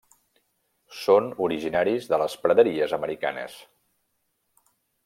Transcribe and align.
Són 0.99 1.27
originaris 1.49 2.09
de 2.15 2.19
les 2.23 2.39
praderies 2.47 2.99
americanes. 2.99 3.63